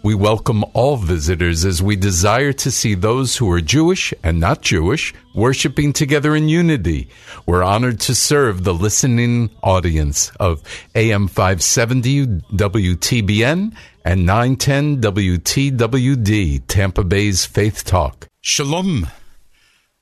[0.00, 4.62] We welcome all visitors as we desire to see those who are Jewish and not
[4.62, 7.08] Jewish worshiping together in unity.
[7.46, 10.62] We're honored to serve the listening audience of
[10.94, 18.28] AM 570 WTBN and 910 WTWD, Tampa Bay's Faith Talk.
[18.40, 19.08] Shalom.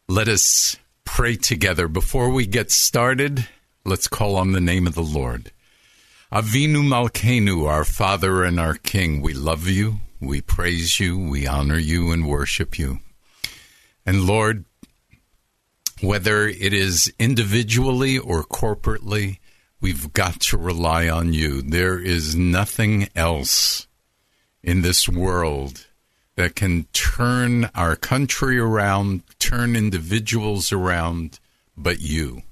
[0.09, 1.89] Let us pray together.
[1.89, 3.49] Before we get started,
[3.87, 5.53] let's call on the name of the Lord.
[6.33, 11.79] Avinu Malkeinu, our Father and our King, we love you, we praise you, we honor
[11.79, 12.99] you, and worship you.
[14.05, 14.65] And Lord,
[16.01, 19.39] whether it is individually or corporately,
[19.81, 21.63] we've got to rely on you.
[21.63, 23.87] There is nothing else
[24.65, 25.87] in this world
[26.35, 31.39] that can turn our country around, turn individuals around,
[31.77, 32.43] but you.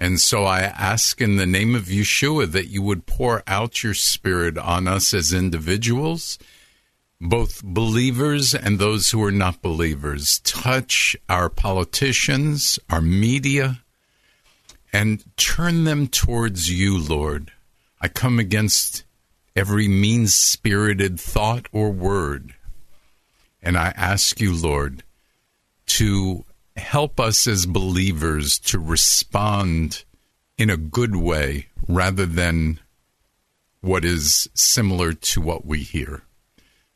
[0.00, 3.92] And so I ask in the name of Yeshua that you would pour out your
[3.92, 6.38] spirit on us as individuals,
[7.20, 10.38] both believers and those who are not believers.
[10.38, 13.82] Touch our politicians, our media,
[14.90, 17.52] and turn them towards you, Lord.
[18.00, 19.04] I come against
[19.54, 22.54] every mean spirited thought or word.
[23.62, 25.02] And I ask you, Lord,
[25.88, 26.46] to
[26.80, 30.04] help us as believers to respond
[30.58, 32.80] in a good way rather than
[33.80, 36.22] what is similar to what we hear.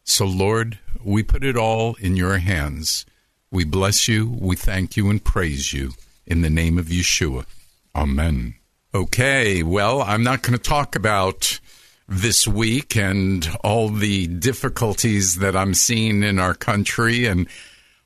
[0.03, 3.07] So, Lord, we put it all in your hands.
[3.51, 5.93] We bless you, we thank you, and praise you
[6.27, 7.47] in the name of Yeshua.
[7.95, 8.57] Amen.
[8.95, 11.59] Okay, well, I'm not going to talk about
[12.07, 17.49] this week and all the difficulties that I'm seeing in our country and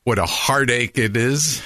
[0.09, 1.63] what a heartache it is.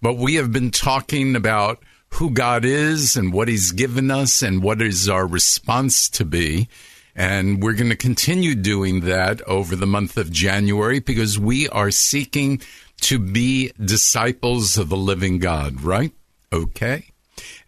[0.00, 1.82] But we have been talking about
[2.14, 6.70] who God is and what He's given us and what is our response to be.
[7.14, 11.90] And we're going to continue doing that over the month of January because we are
[11.90, 12.62] seeking
[13.02, 16.12] to be disciples of the living God, right?
[16.50, 17.10] Okay.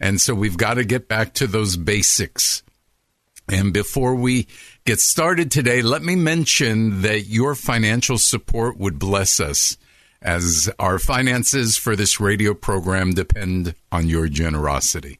[0.00, 2.62] And so we've got to get back to those basics.
[3.50, 4.46] And before we
[4.86, 9.76] get started today, let me mention that your financial support would bless us
[10.22, 15.18] as our finances for this radio program depend on your generosity.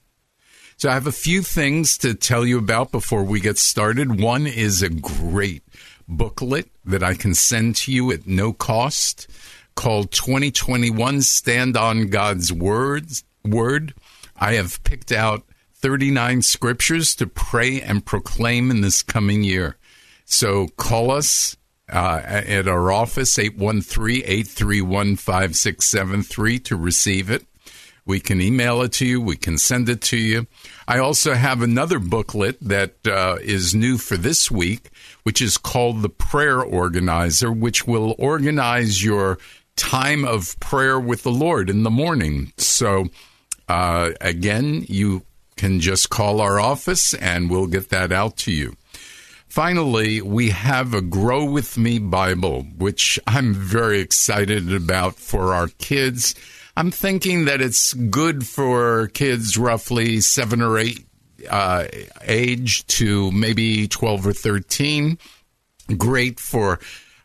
[0.77, 4.21] So I have a few things to tell you about before we get started.
[4.21, 5.63] One is a great
[6.09, 9.29] booklet that I can send to you at no cost
[9.75, 13.95] called 2021 Stand on God's Words Word.
[14.37, 15.45] I have picked out
[15.75, 19.77] 39 scriptures to pray and proclaim in this coming year.
[20.25, 21.57] So call us
[21.91, 27.45] uh, at our office, 813 831 5673, to receive it.
[28.07, 30.47] We can email it to you, we can send it to you.
[30.89, 34.91] I also have another booklet that uh, is new for this week,
[35.23, 39.39] which is called The Prayer Organizer, which will organize your
[39.77, 42.53] time of prayer with the Lord in the morning.
[42.57, 43.07] So,
[43.69, 45.23] uh, again, you
[45.57, 48.77] can just call our office and we'll get that out to you.
[49.51, 55.67] Finally, we have a Grow With Me Bible, which I'm very excited about for our
[55.67, 56.37] kids.
[56.77, 61.05] I'm thinking that it's good for kids roughly seven or eight
[61.51, 61.87] uh,
[62.23, 65.19] age to maybe 12 or 13.
[65.99, 66.79] Great for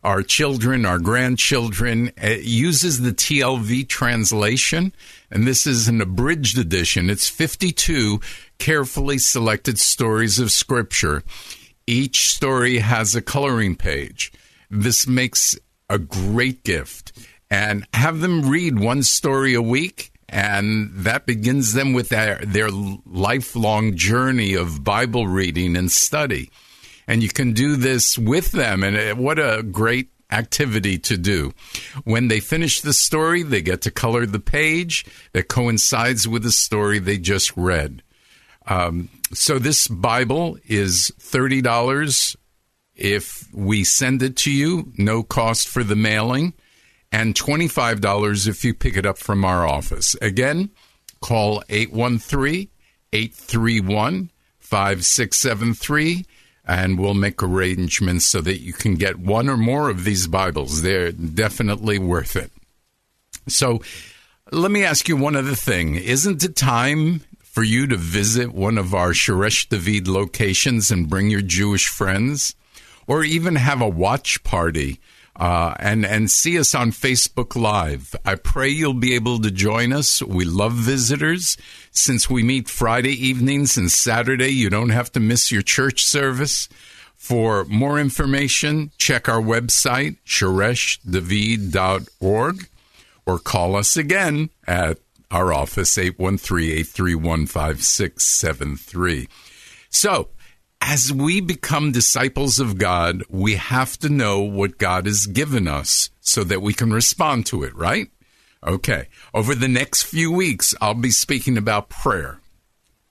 [0.04, 2.12] our children, our grandchildren.
[2.18, 4.94] It uses the TLV translation,
[5.30, 7.12] and this is an abridged edition.
[7.12, 8.20] It's 52
[8.58, 11.22] carefully selected stories of Scripture.
[11.88, 14.32] Each story has a coloring page.
[14.72, 15.58] This makes
[15.90, 17.12] a great gift.
[17.50, 22.70] And have them read one story a week, and that begins them with their, their
[22.72, 26.50] lifelong journey of Bible reading and study.
[27.08, 31.54] And you can do this with them, and uh, what a great activity to do.
[32.04, 36.52] When they finish the story, they get to color the page that coincides with the
[36.52, 38.02] story they just read.
[38.68, 42.36] Um, so this Bible is thirty dollars
[42.96, 46.54] if we send it to you, no cost for the mailing,
[47.12, 50.16] and twenty five dollars if you pick it up from our office.
[50.22, 50.70] Again,
[51.22, 52.70] call 813
[53.14, 56.26] 831 5673
[56.68, 60.82] and we'll make arrangements so that you can get one or more of these Bibles.
[60.82, 62.52] They're definitely worth it.
[63.48, 63.82] So,
[64.52, 65.96] let me ask you one other thing.
[65.96, 67.22] Isn't it time
[67.56, 72.54] for you to visit one of our Shoresh David locations and bring your Jewish friends?
[73.08, 75.00] Or even have a watch party
[75.38, 78.14] uh, and and see us on Facebook Live.
[78.26, 80.22] I pray you'll be able to join us.
[80.22, 81.56] We love visitors.
[81.92, 86.68] Since we meet Friday evenings and Saturday, you don't have to miss your church service.
[87.16, 92.68] For more information, check our website, shoreshdavid.org,
[93.26, 94.98] or call us again at
[95.32, 99.28] our office, 813 831 5673.
[99.90, 100.30] So,
[100.82, 106.10] as we become disciples of God, we have to know what God has given us
[106.20, 108.10] so that we can respond to it, right?
[108.66, 109.08] Okay.
[109.34, 112.40] Over the next few weeks, I'll be speaking about prayer.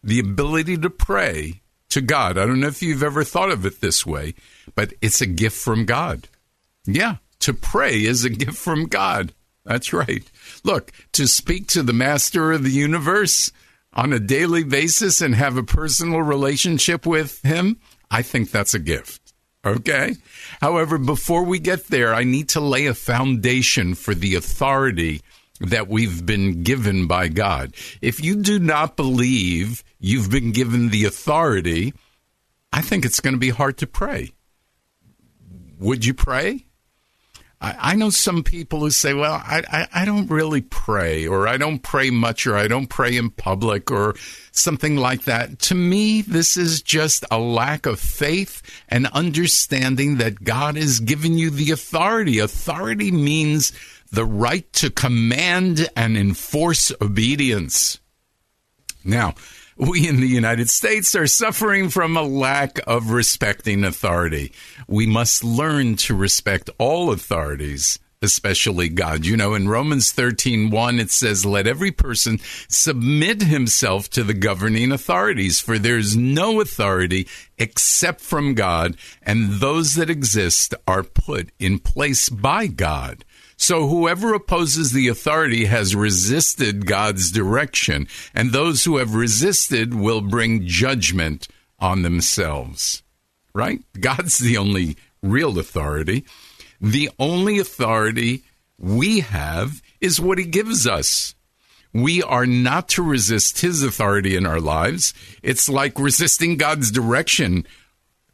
[0.02, 2.36] The ability to pray to God.
[2.36, 4.34] I don't know if you've ever thought of it this way,
[4.74, 6.28] but it's a gift from God.
[6.86, 9.32] Yeah, to pray is a gift from God.
[9.64, 10.30] That's right.
[10.62, 13.50] Look, to speak to the master of the universe,
[13.94, 17.78] on a daily basis and have a personal relationship with Him,
[18.10, 19.32] I think that's a gift.
[19.64, 20.16] Okay?
[20.60, 25.22] However, before we get there, I need to lay a foundation for the authority
[25.60, 27.74] that we've been given by God.
[28.02, 31.94] If you do not believe you've been given the authority,
[32.72, 34.32] I think it's going to be hard to pray.
[35.78, 36.66] Would you pray?
[37.64, 41.48] I, I know some people who say, well, I, I, I don't really pray, or
[41.48, 44.16] I don't pray much, or I don't pray in public, or
[44.52, 45.58] something like that.
[45.60, 51.38] To me, this is just a lack of faith and understanding that God has given
[51.38, 52.38] you the authority.
[52.38, 53.72] Authority means
[54.12, 57.98] the right to command and enforce obedience.
[59.04, 59.34] Now,
[59.76, 64.52] we in the United States are suffering from a lack of respecting authority.
[64.86, 69.26] We must learn to respect all authorities, especially God.
[69.26, 72.38] You know, in Romans 13 1, it says, Let every person
[72.68, 77.28] submit himself to the governing authorities, for there's no authority
[77.58, 83.24] except from God, and those that exist are put in place by God.
[83.64, 90.20] So whoever opposes the authority has resisted God's direction, and those who have resisted will
[90.20, 93.02] bring judgment on themselves.
[93.54, 93.80] Right?
[93.98, 96.26] God's the only real authority.
[96.78, 98.42] The only authority
[98.78, 101.34] we have is what he gives us.
[101.94, 105.14] We are not to resist his authority in our lives.
[105.42, 107.66] It's like resisting God's direction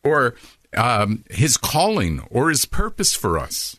[0.03, 0.35] or
[0.77, 3.77] um, his calling or his purpose for us.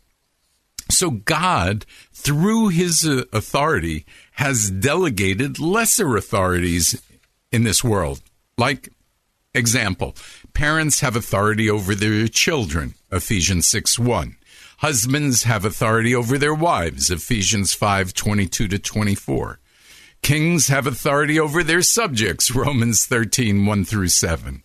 [0.91, 7.01] So God, through his uh, authority, has delegated lesser authorities
[7.51, 8.21] in this world.
[8.57, 8.89] Like,
[9.53, 10.15] example,
[10.53, 14.36] parents have authority over their children, Ephesians 6 1.
[14.77, 19.60] Husbands have authority over their wives, Ephesians 5 22 to 24.
[20.21, 24.63] Kings have authority over their subjects, Romans 13 1 through 7.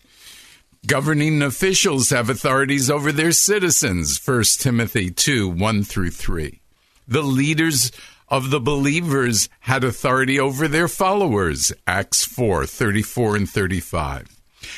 [0.87, 6.61] Governing officials have authorities over their citizens, 1 Timothy 2 1 through 3.
[7.05, 7.91] The leaders
[8.29, 14.37] of the believers had authority over their followers, Acts 4 34 and 35.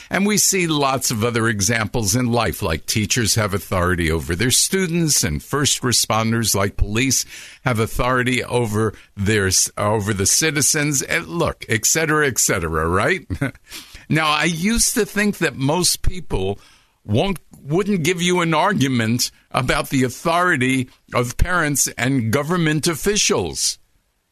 [0.09, 4.51] And we see lots of other examples in life, like teachers have authority over their
[4.51, 7.23] students, and first responders, like police,
[7.65, 11.03] have authority over their over the citizens.
[11.03, 12.87] And look, etc., etc.
[12.87, 13.27] Right?
[14.09, 16.59] Now, I used to think that most people
[17.05, 23.77] won't wouldn't give you an argument about the authority of parents and government officials.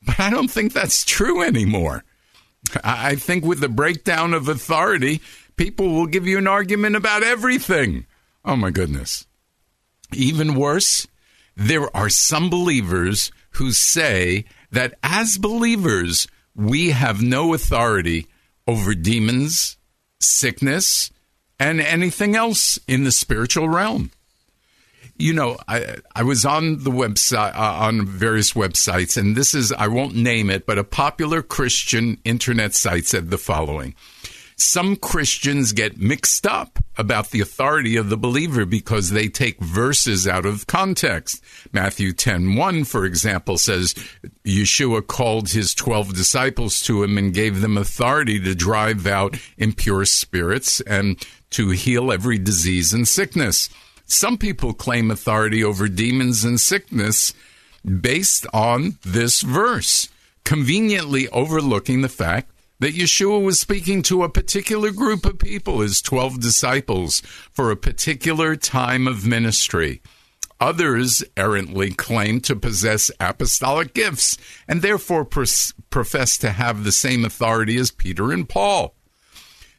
[0.05, 2.03] But I don't think that's true anymore.
[2.83, 5.21] I think with the breakdown of authority,
[5.57, 8.05] people will give you an argument about everything.
[8.45, 9.27] Oh my goodness.
[10.13, 11.07] Even worse,
[11.55, 18.27] there are some believers who say that as believers, we have no authority
[18.67, 19.77] over demons,
[20.19, 21.11] sickness,
[21.59, 24.11] and anything else in the spiritual realm.
[25.19, 29.71] You know, I I was on the website uh, on various websites, and this is
[29.71, 33.95] I won't name it, but a popular Christian internet site said the following:
[34.59, 40.27] some Christians get mixed up about the authority of the believer because they take verses
[40.27, 41.43] out of context.
[41.71, 43.93] Matthew 10:1 for example says
[44.43, 50.05] Yeshua called his 12 disciples to him and gave them authority to drive out impure
[50.05, 53.69] spirits and to heal every disease and sickness.
[54.07, 57.31] Some people claim authority over demons and sickness
[57.85, 60.09] based on this verse,
[60.43, 66.01] conveniently overlooking the fact that Yeshua was speaking to a particular group of people, his
[66.01, 70.01] 12 disciples, for a particular time of ministry.
[70.59, 77.77] Others errantly claim to possess apostolic gifts and therefore profess to have the same authority
[77.77, 78.95] as Peter and Paul.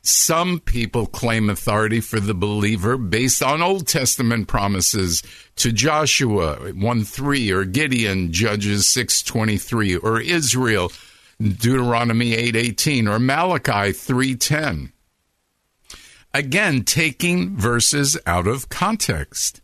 [0.03, 5.23] Some people claim authority for the believer based on Old Testament promises
[5.57, 10.93] to Joshua 1 3 or Gideon, Judges 6 23, or Israel,
[11.41, 14.93] Deuteronomy 8:18 or Malachi 3:10.
[16.35, 19.61] Again, taking verses out of context.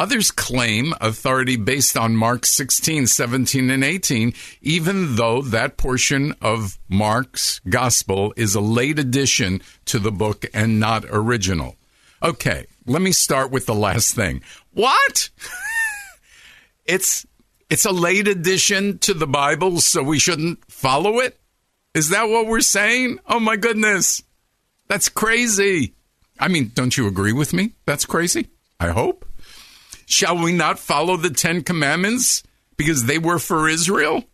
[0.00, 6.78] Others claim authority based on Mark 16, 17, and 18, even though that portion of
[6.88, 11.76] Mark's gospel is a late addition to the book and not original.
[12.22, 14.42] Okay, let me start with the last thing.
[14.72, 15.30] What?
[16.84, 17.26] it's
[17.70, 21.38] it's a late addition to the Bible, so we shouldn't follow it?
[21.94, 23.18] Is that what we're saying?
[23.26, 24.22] Oh my goodness.
[24.88, 25.94] That's crazy.
[26.38, 27.72] I mean, don't you agree with me?
[27.84, 28.48] That's crazy.
[28.80, 29.26] I hope.
[30.06, 32.42] Shall we not follow the Ten Commandments
[32.76, 34.24] because they were for Israel?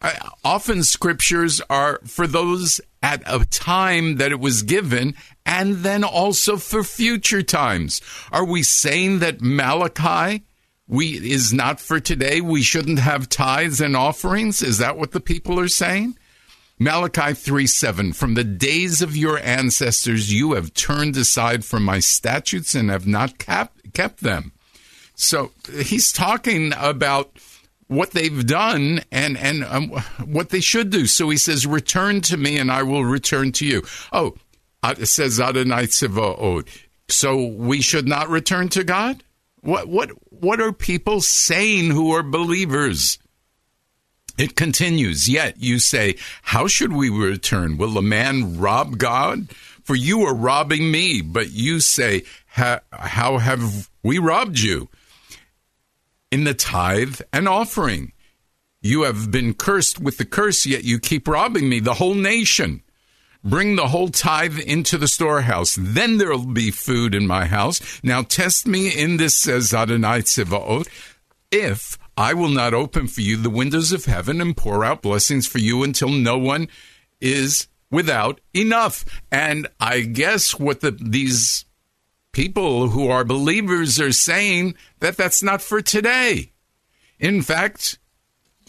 [0.00, 6.04] I, often scriptures are for those at a time that it was given and then
[6.04, 8.00] also for future times.
[8.32, 10.44] Are we saying that Malachi
[10.88, 12.40] we is not for today.
[12.40, 14.62] We shouldn't have tithes and offerings.
[14.62, 16.16] Is that what the people are saying?
[16.78, 21.98] Malachi 3 7 From the days of your ancestors, you have turned aside from my
[21.98, 24.52] statutes and have not kept, kept them.
[25.14, 27.32] So he's talking about
[27.88, 29.88] what they've done and, and um,
[30.24, 31.06] what they should do.
[31.06, 33.82] So he says, Return to me and I will return to you.
[34.12, 34.36] Oh,
[34.82, 35.40] uh, it says.
[37.10, 39.24] So we should not return to God?
[39.60, 43.18] What, what, what are people saying who are believers?
[44.38, 47.76] It continues, yet you say, How should we return?
[47.76, 49.50] Will a man rob God?
[49.82, 54.88] For you are robbing me, but you say, How have we robbed you?
[56.30, 58.12] In the tithe and offering.
[58.80, 62.82] You have been cursed with the curse, yet you keep robbing me, the whole nation.
[63.44, 65.78] Bring the whole tithe into the storehouse.
[65.80, 68.00] Then there'll be food in my house.
[68.02, 70.88] Now test me in this, uh, says Adonai Tzivaot,
[71.50, 75.46] if I will not open for you the windows of heaven and pour out blessings
[75.46, 76.68] for you until no one
[77.20, 79.04] is without enough.
[79.30, 81.64] And I guess what the, these
[82.32, 86.52] people who are believers are saying that that's not for today.
[87.18, 87.98] In fact,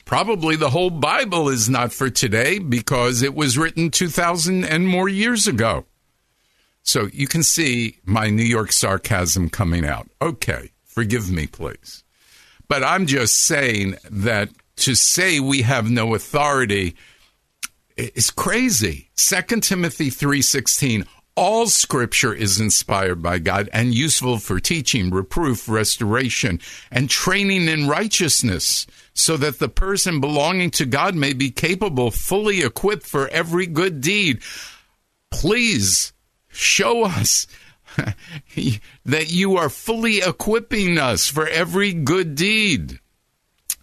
[0.10, 5.08] Probably the whole Bible is not for today because it was written 2,000 and more
[5.08, 5.86] years ago.
[6.82, 10.10] So you can see my New York sarcasm coming out.
[10.20, 12.04] Okay, forgive me, please.
[12.68, 16.96] But I'm just saying that to say we have no authority
[17.96, 19.12] is crazy.
[19.16, 21.06] 2 Timothy 3:16
[21.40, 26.60] all scripture is inspired by God and useful for teaching, reproof, restoration,
[26.92, 32.60] and training in righteousness, so that the person belonging to God may be capable, fully
[32.60, 34.42] equipped for every good deed.
[35.32, 36.12] Please
[36.50, 37.48] show us
[39.06, 43.00] that you are fully equipping us for every good deed.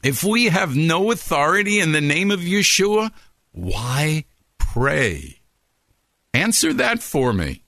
[0.04, 3.10] If we have no authority in the name of Yeshua,
[3.52, 4.26] why
[4.58, 5.40] pray?
[6.36, 7.62] Answer that for me.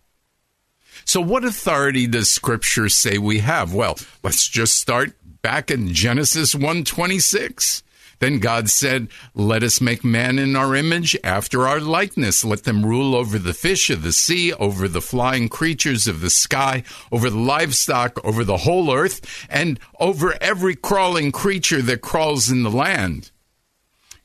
[1.07, 3.73] So, what authority does Scripture say we have?
[3.73, 7.83] Well, let's just start back in Genesis 1:26.
[8.19, 12.45] Then God said, Let us make man in our image, after our likeness.
[12.45, 16.29] Let them rule over the fish of the sea, over the flying creatures of the
[16.29, 22.51] sky, over the livestock, over the whole earth, and over every crawling creature that crawls
[22.51, 23.31] in the land.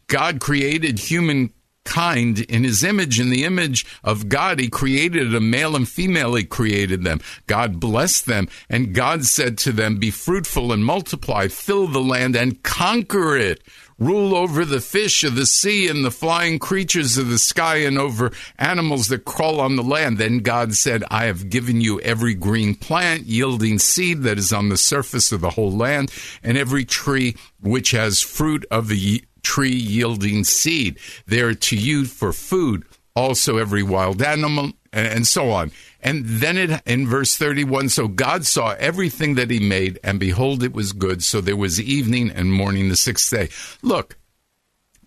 [0.07, 1.53] God created human
[1.85, 3.19] kind in his image.
[3.19, 7.19] In the image of God, he created a male and female, he created them.
[7.47, 12.35] God blessed them, and God said to them, Be fruitful and multiply, fill the land
[12.35, 13.61] and conquer it.
[13.99, 17.97] Rule over the fish of the sea and the flying creatures of the sky and
[17.97, 20.17] over animals that crawl on the land.
[20.17, 24.69] Then God said, I have given you every green plant yielding seed that is on
[24.69, 26.11] the surface of the whole land,
[26.41, 30.97] and every tree which has fruit of the tree yielding seed.
[31.27, 32.83] They are to you for food.
[33.15, 35.71] Also, every wild animal, and so on.
[36.01, 40.63] And then it, in verse 31, so God saw everything that he made, and behold,
[40.63, 41.23] it was good.
[41.23, 43.49] So there was evening and morning the sixth day.
[43.83, 44.17] Look,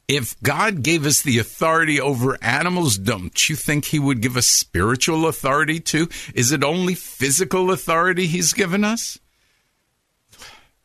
[0.09, 4.47] if God gave us the authority over animals, don't you think he would give us
[4.47, 6.09] spiritual authority too?
[6.33, 9.19] Is it only physical authority he's given us?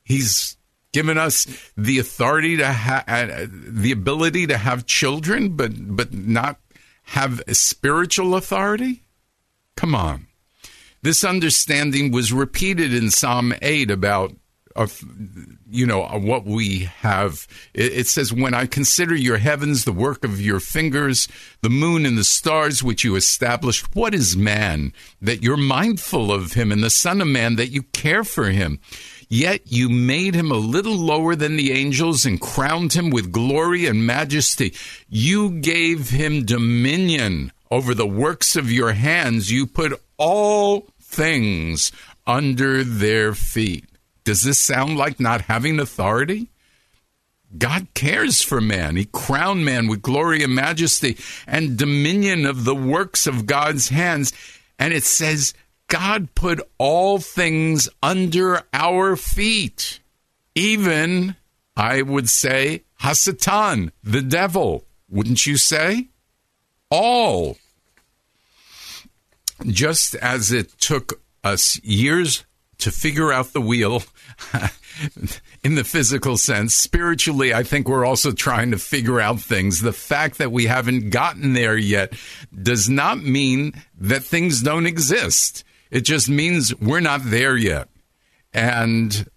[0.03, 0.57] He's
[0.91, 6.59] given us the authority to have uh, the ability to have children, but but not
[7.03, 9.03] have spiritual authority.
[9.75, 10.27] Come on,
[11.01, 14.33] this understanding was repeated in Psalm eight about.
[14.73, 15.03] Of
[15.69, 20.39] you know what we have it says when i consider your heavens the work of
[20.39, 21.27] your fingers
[21.61, 26.53] the moon and the stars which you established what is man that you're mindful of
[26.53, 28.79] him and the son of man that you care for him
[29.33, 33.85] Yet you made him a little lower than the angels and crowned him with glory
[33.85, 34.73] and majesty.
[35.07, 39.49] You gave him dominion over the works of your hands.
[39.49, 41.93] You put all things
[42.27, 43.85] under their feet.
[44.25, 46.49] Does this sound like not having authority?
[47.57, 48.97] God cares for man.
[48.97, 51.15] He crowned man with glory and majesty
[51.47, 54.33] and dominion of the works of God's hands.
[54.77, 55.53] And it says,
[55.91, 59.99] God put all things under our feet,
[60.55, 61.35] even,
[61.75, 64.85] I would say, Hasatan, the devil.
[65.09, 66.07] Wouldn't you say?
[66.89, 67.57] All.
[69.65, 72.45] Just as it took us years
[72.77, 74.01] to figure out the wheel
[75.61, 79.81] in the physical sense, spiritually, I think we're also trying to figure out things.
[79.81, 82.13] The fact that we haven't gotten there yet
[82.63, 85.65] does not mean that things don't exist.
[85.91, 87.89] It just means we're not there yet.
[88.53, 89.29] And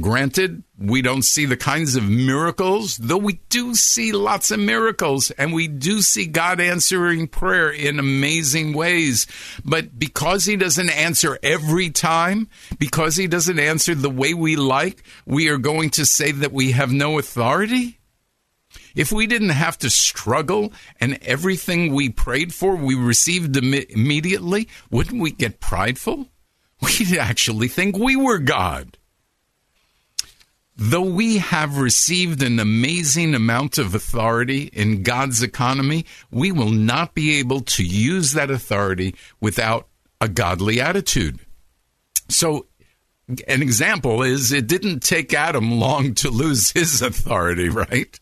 [0.00, 5.30] granted, we don't see the kinds of miracles, though we do see lots of miracles
[5.32, 9.26] and we do see God answering prayer in amazing ways.
[9.64, 15.04] But because He doesn't answer every time, because He doesn't answer the way we like,
[15.26, 17.98] we are going to say that we have no authority?
[18.96, 24.68] If we didn't have to struggle and everything we prayed for we received Im- immediately,
[24.90, 26.28] wouldn't we get prideful?
[26.82, 28.96] We'd actually think we were God.
[30.78, 37.14] Though we have received an amazing amount of authority in God's economy, we will not
[37.14, 39.88] be able to use that authority without
[40.20, 41.38] a godly attitude.
[42.28, 42.66] So,
[43.48, 48.18] an example is it didn't take Adam long to lose his authority, right?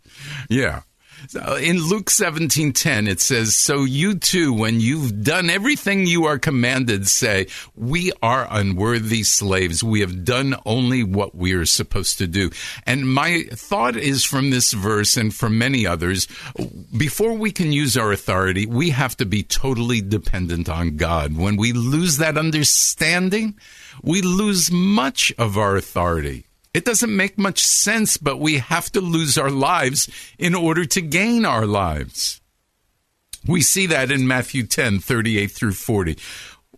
[0.48, 0.83] Yeah.
[1.29, 6.38] So in Luke 17:10 it says, "So you too when you've done everything you are
[6.38, 9.83] commanded say, we are unworthy slaves.
[9.83, 12.50] We have done only what we are supposed to do."
[12.87, 16.29] And my thought is from this verse and from many others,
[16.96, 21.37] before we can use our authority, we have to be totally dependent on God.
[21.37, 23.55] When we lose that understanding,
[24.03, 26.46] we lose much of our authority.
[26.74, 31.00] It doesn't make much sense, but we have to lose our lives in order to
[31.00, 32.40] gain our lives.
[33.46, 36.18] We see that in Matthew 10, 38 through 40.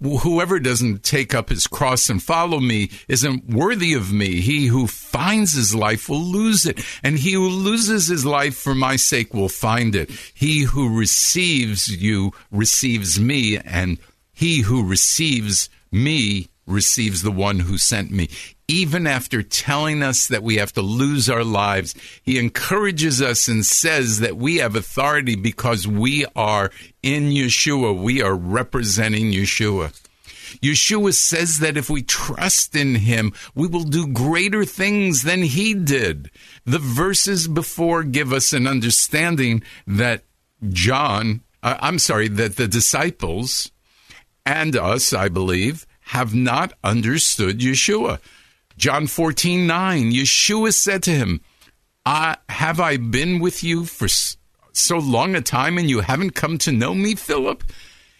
[0.02, 4.42] Whoever doesn't take up his cross and follow me isn't worthy of me.
[4.42, 8.74] He who finds his life will lose it, and he who loses his life for
[8.74, 10.10] my sake will find it.
[10.34, 13.96] He who receives you receives me, and
[14.34, 18.28] he who receives me receives the one who sent me
[18.68, 23.64] even after telling us that we have to lose our lives, he encourages us and
[23.64, 26.70] says that we have authority because we are
[27.02, 27.96] in Yeshua.
[28.00, 29.92] We are representing Yeshua.
[30.60, 35.74] Yeshua says that if we trust in him, we will do greater things than he
[35.74, 36.30] did.
[36.64, 40.24] The verses before give us an understanding that
[40.68, 43.70] John, uh, I'm sorry, that the disciples
[44.44, 48.20] and us, I believe, have not understood Yeshua.
[48.76, 51.40] John 14, 9, Yeshua said to him,
[52.04, 54.06] I, Have I been with you for
[54.72, 57.64] so long a time and you haven't come to know me, Philip?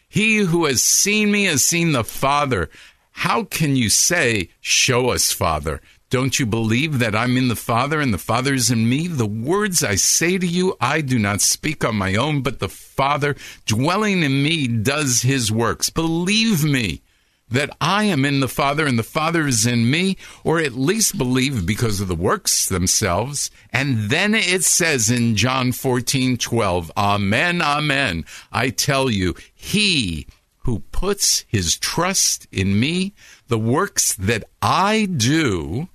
[0.09, 2.71] He who has seen me has seen the Father.
[3.13, 5.83] How can you say, Show us, Father?
[6.09, 9.09] Don't you believe that I'm in the Father and the Father is in me?
[9.09, 12.69] The words I say to you, I do not speak on my own, but the
[12.69, 13.35] Father
[13.67, 15.91] dwelling in me does his works.
[15.91, 17.03] Believe me
[17.49, 21.17] that I am in the Father and the Father is in me, or at least
[21.17, 23.51] believe because of the works themselves.
[23.73, 28.25] And then it says in John 14, 12, Amen, Amen.
[28.53, 30.27] I tell you, he
[30.67, 33.15] who puts his trust in me,
[33.47, 35.89] the works that I do,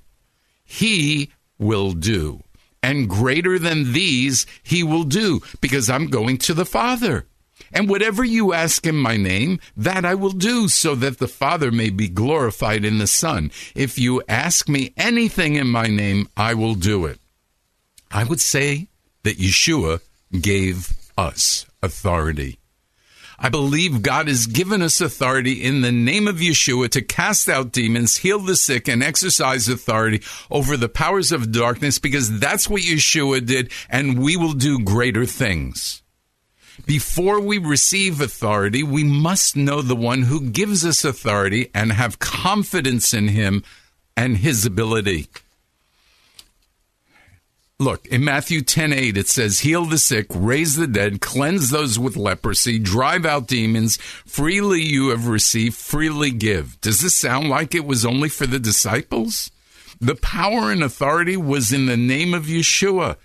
[0.64, 2.44] he will do.
[2.82, 7.28] And greater than these he will do, because I'm going to the Father.
[7.74, 11.72] And whatever you ask in my name, that I will do, so that the Father
[11.72, 13.52] may be glorified in the Son.
[13.76, 17.20] If you ask me anything in my name, I will do it.
[18.12, 18.88] I would say
[19.24, 20.02] that Yeshua
[20.40, 22.60] gave us authority.
[23.44, 27.72] I believe God has given us authority in the name of Yeshua to cast out
[27.72, 32.84] demons, heal the sick, and exercise authority over the powers of darkness because that's what
[32.84, 36.04] Yeshua did, and we will do greater things.
[36.86, 42.20] Before we receive authority, we must know the one who gives us authority and have
[42.20, 43.64] confidence in him
[44.16, 45.28] and his ability.
[47.82, 51.98] Look, in Matthew 10 8, it says, Heal the sick, raise the dead, cleanse those
[51.98, 53.98] with leprosy, drive out demons.
[53.98, 56.80] Freely you have received, freely give.
[56.82, 59.50] Does this sound like it was only for the disciples?
[60.00, 63.18] The power and authority was in the name of Yeshua.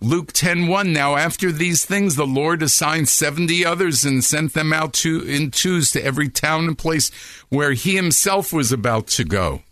[0.00, 4.92] Luke 10:1 Now after these things the Lord assigned 70 others and sent them out
[4.94, 7.10] to in twos to every town and place
[7.48, 9.62] where he himself was about to go.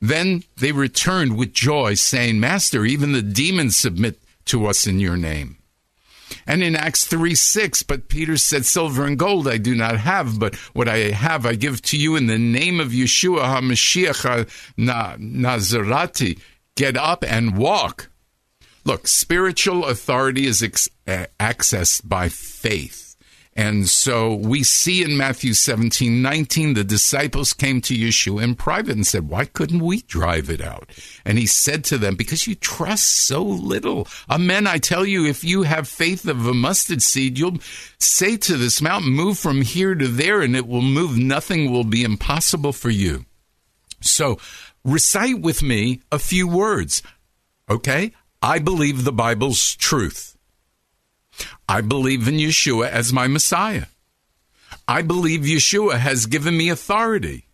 [0.00, 5.16] Then they returned with joy, saying, Master, even the demons submit to us in your
[5.16, 5.56] name.
[6.46, 10.38] And in Acts 3 6, but Peter said, Silver and gold I do not have,
[10.38, 16.38] but what I have I give to you in the name of Yeshua HaMashiach Nazarati.
[16.76, 18.08] Get up and walk.
[18.88, 23.16] Look, spiritual authority is ex- accessed by faith.
[23.54, 28.96] And so we see in Matthew 17, 19, the disciples came to Yeshua in private
[28.96, 30.88] and said, Why couldn't we drive it out?
[31.26, 34.08] And he said to them, Because you trust so little.
[34.30, 34.66] Amen.
[34.66, 37.58] I tell you, if you have faith of a mustard seed, you'll
[37.98, 41.18] say to this mountain, Move from here to there, and it will move.
[41.18, 43.26] Nothing will be impossible for you.
[44.00, 44.38] So
[44.82, 47.02] recite with me a few words.
[47.68, 48.12] Okay?
[48.42, 50.36] I believe the Bible's truth.
[51.68, 53.86] I believe in Yeshua as my Messiah.
[54.86, 57.46] I believe Yeshua has given me authority.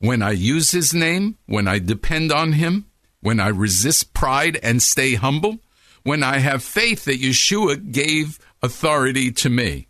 [0.00, 2.86] When I use his name, when I depend on him,
[3.20, 5.58] when I resist pride and stay humble,
[6.02, 9.87] when I have faith that Yeshua gave authority to me.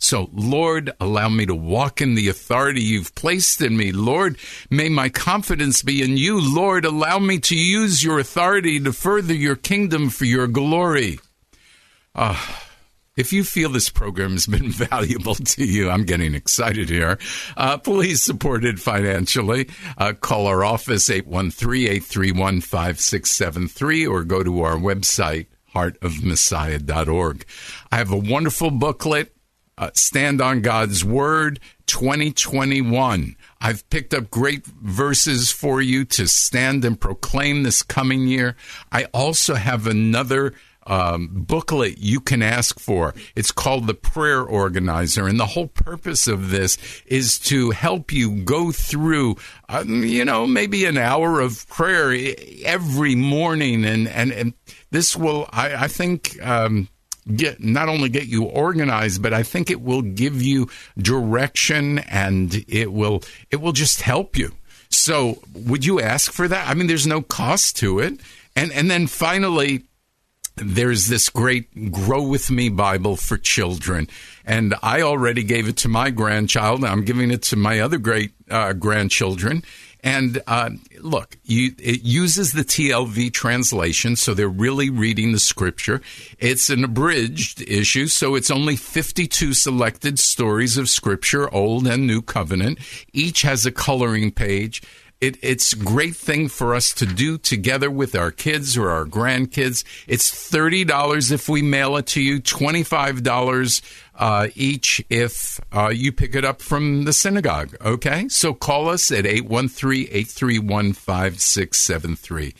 [0.00, 3.90] So, Lord, allow me to walk in the authority you've placed in me.
[3.90, 4.38] Lord,
[4.70, 6.40] may my confidence be in you.
[6.40, 11.18] Lord, allow me to use your authority to further your kingdom for your glory.
[12.14, 12.64] Ah.
[13.16, 17.18] If you feel this program has been valuable to you, I'm getting excited here.
[17.56, 19.68] Uh, please support it financially.
[19.96, 27.44] Uh, call our office 813-831-5673 or go to our website heartofmessiah.org.
[27.90, 29.34] I have a wonderful booklet,
[29.78, 33.36] uh, Stand on God's Word 2021.
[33.60, 38.56] I've picked up great verses for you to stand and proclaim this coming year.
[38.92, 40.52] I also have another
[40.88, 43.14] um, booklet you can ask for.
[43.36, 45.28] It's called the Prayer Organizer.
[45.28, 49.36] And the whole purpose of this is to help you go through,
[49.68, 52.16] um, you know, maybe an hour of prayer
[52.64, 53.84] every morning.
[53.84, 54.54] And, and, and
[54.90, 56.88] this will, I, I think, um,
[57.34, 62.64] get not only get you organized but i think it will give you direction and
[62.68, 64.52] it will it will just help you
[64.90, 68.18] so would you ask for that i mean there's no cost to it
[68.56, 69.82] and and then finally
[70.60, 74.08] there's this great Grow With Me Bible for children.
[74.44, 76.84] And I already gave it to my grandchild.
[76.84, 79.62] I'm giving it to my other great uh, grandchildren.
[80.02, 86.00] And uh, look, you, it uses the TLV translation, so they're really reading the scripture.
[86.38, 92.22] It's an abridged issue, so it's only 52 selected stories of scripture, Old and New
[92.22, 92.78] Covenant.
[93.12, 94.82] Each has a coloring page
[95.20, 99.04] it, it's a great thing for us to do together with our kids or our
[99.04, 99.82] grandkids.
[100.06, 103.82] It's $30 if we mail it to you, $25
[104.18, 107.74] uh, each if uh, you pick it up from the synagogue.
[107.80, 108.28] Okay?
[108.28, 112.54] So call us at 813 831 5673.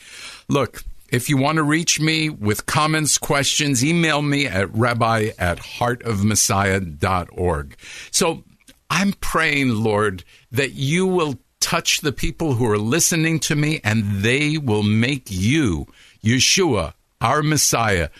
[0.48, 5.58] Look, if you want to reach me with comments, questions, email me at rabbi at
[5.58, 7.76] heartofmessiah.org.
[8.10, 8.44] So
[8.90, 14.22] I'm praying, Lord, that you will touch the people who are listening to me, and
[14.22, 15.86] they will make you,
[16.22, 18.10] Yeshua, our Messiah,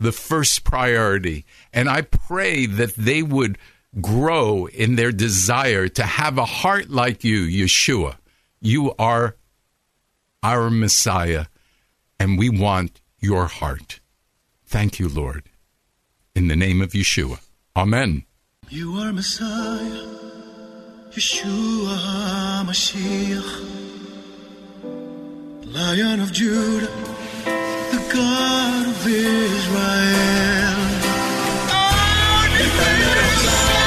[0.00, 1.44] the first priority.
[1.78, 3.56] And I pray that they would
[4.00, 8.16] grow in their desire to have a heart like you, Yeshua.
[8.60, 9.36] You are
[10.42, 11.44] our Messiah,
[12.18, 14.00] and we want your heart.
[14.66, 15.44] Thank you, Lord.
[16.34, 17.38] In the name of Yeshua.
[17.76, 18.24] Amen.
[18.68, 20.02] You are Messiah,
[21.12, 23.50] Yeshua HaMashiach,
[25.72, 26.90] Lion of Judah,
[27.92, 30.97] the God of Israel.
[33.44, 33.77] Bye.